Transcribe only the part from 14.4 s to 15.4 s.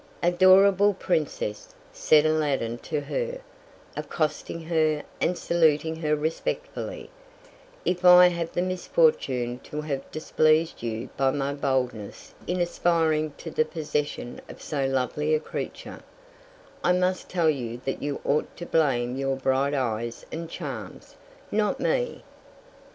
of so lovely a